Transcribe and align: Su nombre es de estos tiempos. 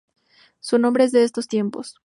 Su 0.61 0.79
nombre 0.79 1.03
es 1.03 1.11
de 1.11 1.23
estos 1.23 1.47
tiempos. 1.47 1.95